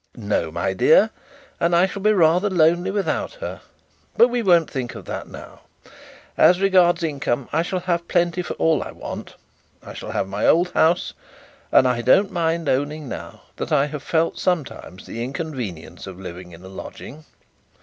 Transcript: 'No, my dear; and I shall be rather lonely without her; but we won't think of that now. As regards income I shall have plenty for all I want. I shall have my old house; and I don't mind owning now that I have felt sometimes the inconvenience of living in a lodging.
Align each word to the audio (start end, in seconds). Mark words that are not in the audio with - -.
'No, 0.15 0.49
my 0.49 0.73
dear; 0.73 1.11
and 1.59 1.75
I 1.75 1.85
shall 1.85 2.01
be 2.01 2.11
rather 2.11 2.49
lonely 2.49 2.89
without 2.89 3.33
her; 3.33 3.61
but 4.17 4.29
we 4.29 4.41
won't 4.41 4.67
think 4.67 4.95
of 4.95 5.05
that 5.05 5.27
now. 5.27 5.61
As 6.35 6.59
regards 6.59 7.03
income 7.03 7.47
I 7.53 7.61
shall 7.61 7.81
have 7.81 8.07
plenty 8.07 8.41
for 8.41 8.55
all 8.55 8.81
I 8.81 8.89
want. 8.93 9.35
I 9.83 9.93
shall 9.93 10.09
have 10.09 10.27
my 10.27 10.47
old 10.47 10.71
house; 10.71 11.13
and 11.71 11.87
I 11.87 12.01
don't 12.01 12.31
mind 12.31 12.67
owning 12.67 13.07
now 13.07 13.43
that 13.57 13.71
I 13.71 13.85
have 13.85 14.01
felt 14.01 14.39
sometimes 14.39 15.05
the 15.05 15.23
inconvenience 15.23 16.07
of 16.07 16.19
living 16.19 16.51
in 16.51 16.63
a 16.65 16.67
lodging. 16.67 17.25